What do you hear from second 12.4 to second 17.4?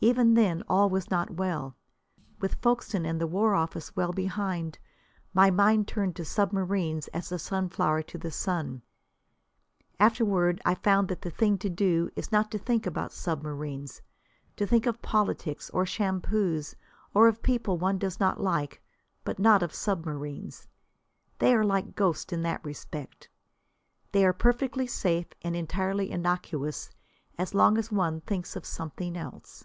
to think about submarines. To think of politics, or shampoos, or